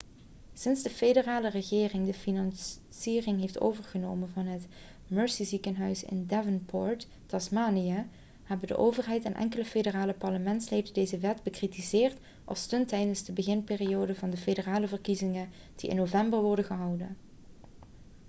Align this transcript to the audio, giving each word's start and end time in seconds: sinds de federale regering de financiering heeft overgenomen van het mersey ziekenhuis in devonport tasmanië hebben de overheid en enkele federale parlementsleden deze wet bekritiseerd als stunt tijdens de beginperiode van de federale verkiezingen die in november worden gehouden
sinds 0.53 0.83
de 0.83 0.89
federale 0.89 1.49
regering 1.49 2.05
de 2.05 2.13
financiering 2.13 3.39
heeft 3.39 3.59
overgenomen 3.61 4.29
van 4.29 4.45
het 4.45 4.67
mersey 5.07 5.45
ziekenhuis 5.45 6.03
in 6.03 6.25
devonport 6.25 7.07
tasmanië 7.25 8.05
hebben 8.43 8.67
de 8.67 8.77
overheid 8.77 9.23
en 9.23 9.33
enkele 9.35 9.65
federale 9.65 10.13
parlementsleden 10.13 10.93
deze 10.93 11.17
wet 11.17 11.43
bekritiseerd 11.43 12.17
als 12.45 12.61
stunt 12.61 12.87
tijdens 12.87 13.23
de 13.23 13.33
beginperiode 13.33 14.15
van 14.15 14.29
de 14.29 14.37
federale 14.37 14.87
verkiezingen 14.87 15.49
die 15.75 15.89
in 15.89 15.95
november 15.95 16.41
worden 16.41 16.65
gehouden 16.65 17.17